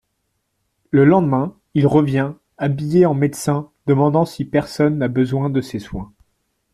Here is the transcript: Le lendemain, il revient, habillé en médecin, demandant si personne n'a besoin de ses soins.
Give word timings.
Le 0.89 1.05
lendemain, 1.05 1.55
il 1.75 1.85
revient, 1.85 2.31
habillé 2.57 3.05
en 3.05 3.13
médecin, 3.13 3.69
demandant 3.85 4.25
si 4.25 4.45
personne 4.45 4.97
n'a 4.97 5.07
besoin 5.07 5.51
de 5.51 5.61
ses 5.61 5.77
soins. 5.77 6.11